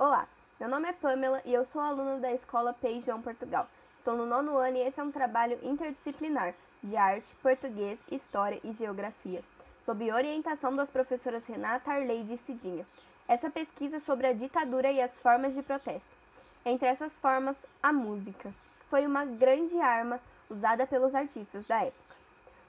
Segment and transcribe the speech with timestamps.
[0.00, 0.28] Olá,
[0.60, 3.66] meu nome é Pamela e eu sou aluna da Escola Pei João Portugal.
[3.96, 8.72] Estou no nono ano e esse é um trabalho interdisciplinar de arte, português, história e
[8.74, 9.42] geografia,
[9.84, 12.86] sob orientação das professoras Renata Arleide e Cidinha.
[13.26, 16.16] Essa pesquisa é sobre a ditadura e as formas de protesto.
[16.64, 18.54] Entre essas formas, a música
[18.88, 22.14] foi uma grande arma usada pelos artistas da época.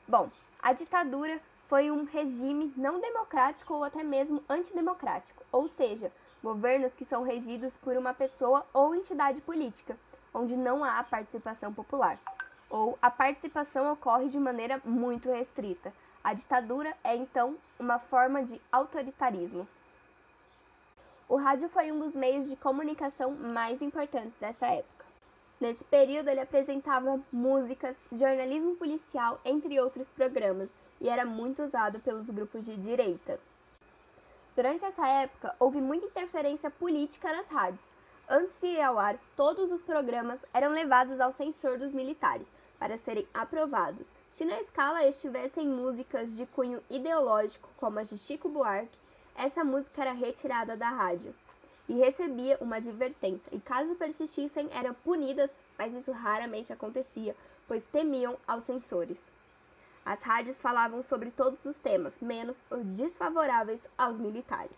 [0.08, 0.32] Bom,
[0.64, 6.12] a ditadura foi um regime não democrático ou até mesmo antidemocrático, ou seja,
[6.44, 9.98] governos que são regidos por uma pessoa ou entidade política,
[10.34, 12.20] onde não há participação popular,
[12.70, 15.94] ou a participação ocorre de maneira muito restrita.
[16.24, 19.68] A ditadura é então uma forma de autoritarismo.
[21.28, 25.06] O rádio foi um dos meios de comunicação mais importantes dessa época.
[25.60, 30.70] Nesse período, ele apresentava músicas, jornalismo policial, entre outros programas,
[31.02, 33.40] e era muito usado pelos grupos de direita.
[34.56, 37.82] Durante essa época, houve muita interferência política nas rádios.
[38.28, 42.98] Antes de ir ao ar, todos os programas eram levados ao censor dos militares para
[43.00, 44.06] serem aprovados.
[44.38, 48.98] Se na escala estivessem músicas de cunho ideológico, como as de Chico Buarque,
[49.36, 51.34] essa música era retirada da rádio
[51.88, 57.36] e recebia uma advertência, e caso persistissem, eram punidas, mas isso raramente acontecia,
[57.68, 59.18] pois temiam aos censores.
[60.10, 64.76] As rádios falavam sobre todos os temas, menos os desfavoráveis aos militares.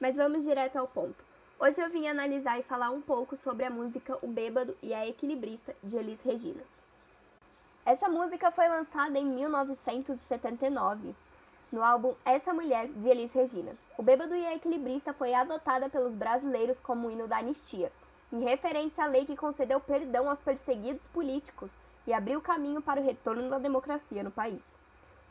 [0.00, 1.24] Mas vamos direto ao ponto.
[1.56, 5.06] Hoje eu vim analisar e falar um pouco sobre a música O Bêbado e a
[5.06, 6.64] Equilibrista de Elis Regina.
[7.86, 11.14] Essa música foi lançada em 1979
[11.70, 13.76] no álbum Essa Mulher de Elis Regina.
[13.96, 17.92] O Bêbado e a Equilibrista foi adotada pelos brasileiros como hino da anistia,
[18.32, 21.70] em referência à lei que concedeu perdão aos perseguidos políticos
[22.06, 24.60] e abriu caminho para o retorno da democracia no país.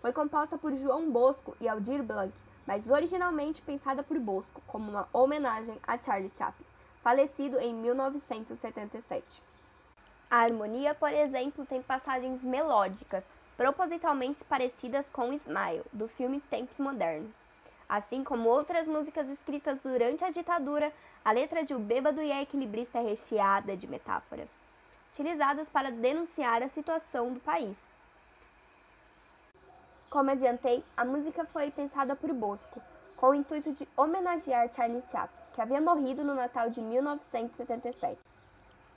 [0.01, 2.33] Foi composta por João Bosco e Aldir Blanc,
[2.65, 6.65] mas originalmente pensada por Bosco como uma homenagem a Charlie Chaplin,
[7.03, 9.41] falecido em 1977.
[10.29, 13.23] A harmonia, por exemplo, tem passagens melódicas,
[13.57, 17.33] propositalmente parecidas com Smile, do filme Tempos Modernos.
[17.89, 20.93] Assim como outras músicas escritas durante a ditadura,
[21.25, 24.58] a letra de O Bêbado e a Equilibrista é recheada de metáforas
[25.19, 27.75] utilizadas para denunciar a situação do país.
[30.09, 32.81] Como adiantei, a música foi pensada por Bosco,
[33.17, 38.17] com o intuito de homenagear Charlie Chaplin, que havia morrido no Natal de 1977.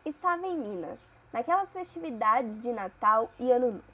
[0.06, 0.98] Estava em Minas,
[1.32, 3.84] naquelas festividades de Natal e Ano Novo,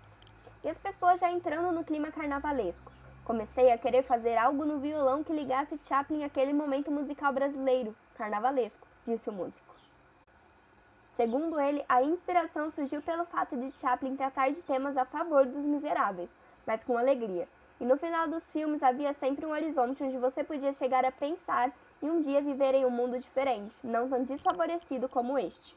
[0.62, 2.92] e as pessoas já entrando no clima carnavalesco.
[3.24, 8.86] Comecei a querer fazer algo no violão que ligasse Chaplin àquele momento musical brasileiro, carnavalesco,
[9.06, 9.77] disse o músico.
[11.18, 15.64] Segundo ele, a inspiração surgiu pelo fato de Chaplin tratar de temas a favor dos
[15.64, 16.30] miseráveis,
[16.64, 17.48] mas com alegria.
[17.80, 21.72] E no final dos filmes havia sempre um horizonte onde você podia chegar a pensar
[22.00, 25.76] e um dia viver em um mundo diferente, não tão desfavorecido como este.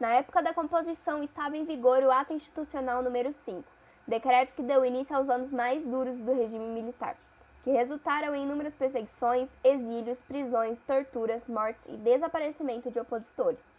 [0.00, 3.62] Na época da composição estava em vigor o Ato Institucional número 5,
[4.08, 7.14] decreto que deu início aos anos mais duros do regime militar,
[7.62, 13.71] que resultaram em inúmeras perseguições, exílios, prisões, torturas, mortes e desaparecimento de opositores.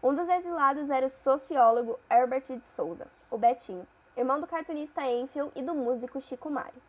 [0.00, 3.84] Um dos exilados era o sociólogo Herbert de Souza, o Betinho,
[4.16, 6.80] irmão do cartunista Enfield e do músico Chico Mário.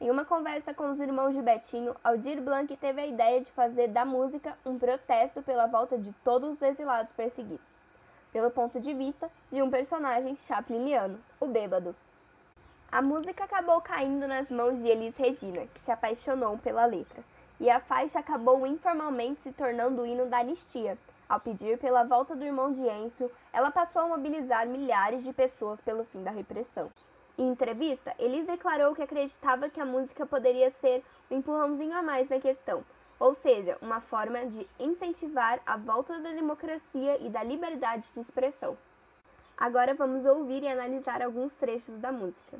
[0.00, 3.86] Em uma conversa com os irmãos de Betinho, Aldir Blanc teve a ideia de fazer
[3.86, 7.64] da música um protesto pela volta de todos os exilados perseguidos,
[8.32, 11.94] pelo ponto de vista de um personagem chapliniano, o bêbado.
[12.90, 17.22] A música acabou caindo nas mãos de Elis Regina, que se apaixonou pela letra,
[17.60, 20.98] e a faixa acabou informalmente se tornando o hino da anistia,
[21.30, 25.80] ao pedir pela volta do irmão de Enfield, ela passou a mobilizar milhares de pessoas
[25.80, 26.90] pelo fim da repressão.
[27.38, 32.28] Em entrevista, Elis declarou que acreditava que a música poderia ser um empurrãozinho a mais
[32.28, 32.84] na questão,
[33.20, 38.76] ou seja, uma forma de incentivar a volta da democracia e da liberdade de expressão.
[39.56, 42.58] Agora vamos ouvir e analisar alguns trechos da música.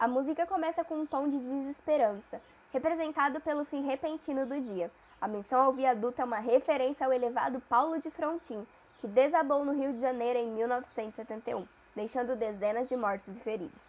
[0.00, 2.40] A música começa com um tom de desesperança,
[2.72, 4.90] representado pelo fim repentino do dia.
[5.20, 8.66] A menção ao viaduto é uma referência ao elevado Paulo de Frontin,
[8.98, 13.82] que desabou no Rio de Janeiro em 1971, deixando dezenas de mortos e feridos.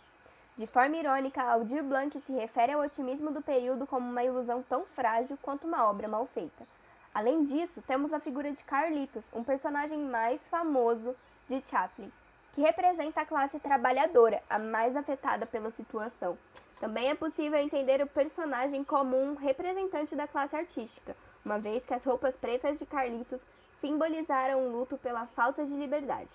[0.58, 4.84] De forma irônica, Aldir Blanc se refere ao otimismo do período como uma ilusão tão
[4.84, 6.68] frágil quanto uma obra mal feita.
[7.13, 11.16] Além disso, temos a figura de Carlitos, um personagem mais famoso
[11.48, 12.12] de Chaplin,
[12.53, 16.38] que representa a classe trabalhadora, a mais afetada pela situação.
[16.80, 21.15] Também é possível entender o personagem como um representante da classe artística,
[21.45, 23.39] uma vez que as roupas pretas de Carlitos
[23.80, 26.30] simbolizaram o luto pela falta de liberdade.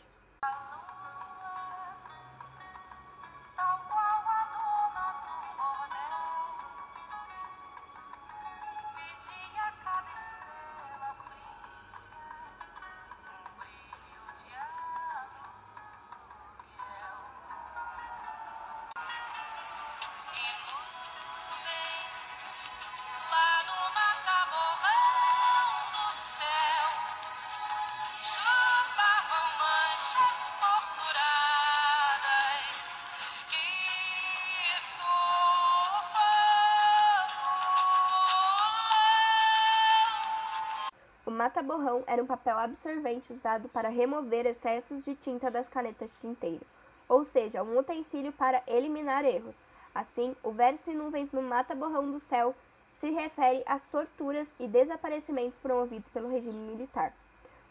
[41.37, 46.67] Mata-borrão era um papel absorvente usado para remover excessos de tinta das canetas de tinteiro,
[47.09, 49.55] ou seja, um utensílio para eliminar erros.
[49.95, 52.55] Assim, o verso nuvens no mata-borrão do céu
[53.01, 57.13] se refere às torturas e desaparecimentos promovidos pelo regime militar.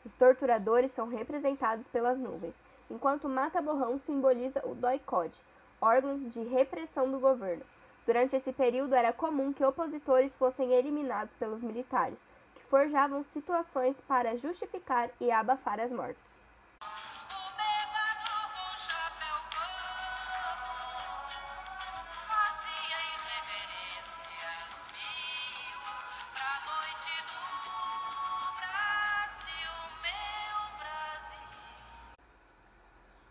[0.06, 2.54] Os torturadores são representados pelas nuvens,
[2.90, 5.40] enquanto o mata-borrão simboliza o doicode,
[5.82, 7.64] órgão de repressão do governo.
[8.06, 12.20] Durante esse período era comum que opositores fossem eliminados pelos militares,
[12.70, 16.24] forjavam situações para justificar e abafar as mortes.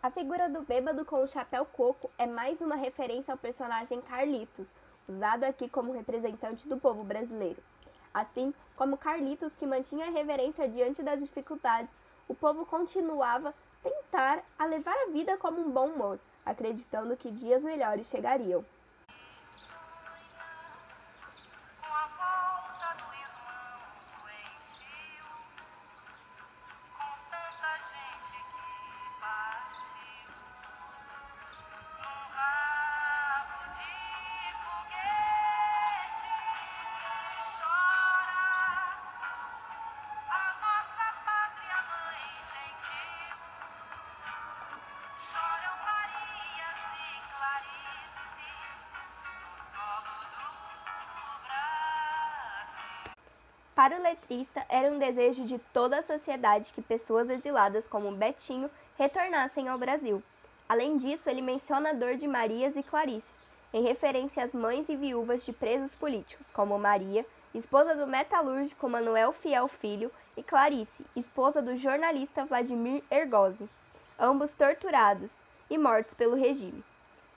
[0.05, 4.69] A figura do bêbado com o chapéu coco é mais uma referência ao personagem Carlitos,
[5.09, 7.59] usado aqui como representante do povo brasileiro.
[8.15, 11.91] Assim como Carlitos, que mantinha reverência diante das dificuldades,
[12.29, 13.53] o povo continuava
[13.83, 18.63] tentar a levar a vida como um bom humor, acreditando que dias melhores chegariam.
[53.75, 58.71] Para o letrista, era um desejo de toda a sociedade que pessoas exiladas como Betinho
[58.97, 60.23] retornassem ao Brasil.
[60.67, 63.35] Além disso, ele menciona a dor de Marias e Clarices,
[63.73, 69.33] em referência às mães e viúvas de presos políticos, como Maria, esposa do metalúrgico Manuel
[69.33, 73.69] Fiel Filho, e Clarice, esposa do jornalista Vladimir Ergozzi,
[74.17, 75.31] ambos torturados
[75.69, 76.83] e mortos pelo regime.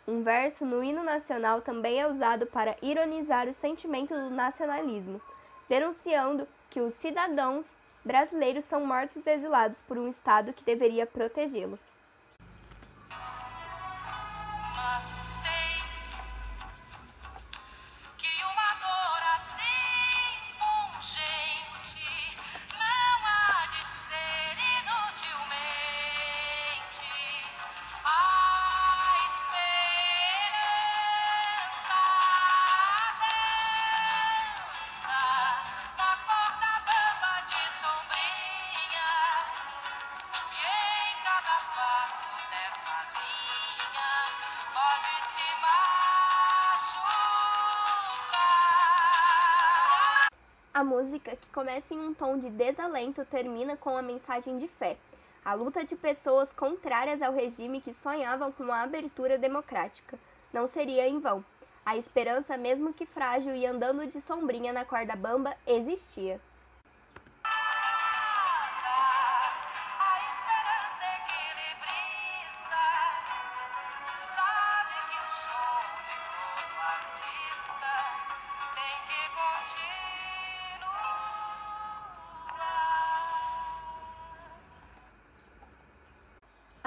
[0.07, 5.21] Um verso no hino nacional também é usado para ironizar o sentimento do nacionalismo,
[5.69, 7.67] denunciando que os cidadãos
[8.05, 11.98] brasileiros são mortos exilados por um Estado que deveria protegê-los.
[50.79, 54.97] A música, que começa em um tom de desalento, termina com uma mensagem de fé.
[55.45, 60.17] A luta de pessoas contrárias ao regime que sonhavam com uma abertura democrática
[60.53, 61.45] não seria em vão.
[61.85, 66.41] A esperança, mesmo que frágil e andando de sombrinha na corda bamba, existia.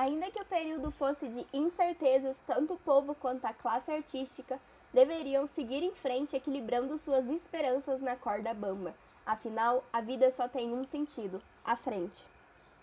[0.02, 4.60] Ainda que o período fosse de incertezas, tanto o povo quanto a classe artística
[4.92, 8.96] deveriam seguir em frente equilibrando suas esperanças na corda bamba.
[9.24, 12.20] Afinal, a vida só tem um sentido: a frente.